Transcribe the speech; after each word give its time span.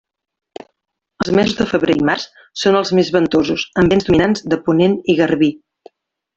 Els 1.25 1.29
mesos 1.39 1.59
de 1.59 1.67
febrer 1.73 1.97
i 1.99 2.07
març 2.09 2.25
són 2.63 2.79
els 2.81 2.93
més 3.01 3.13
ventosos, 3.19 3.69
amb 3.83 3.95
vents 3.95 4.11
dominants 4.11 4.45
de 4.55 4.63
ponent 4.67 5.01
i 5.15 5.21
garbí. 5.23 5.55